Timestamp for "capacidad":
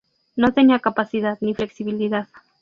0.79-1.37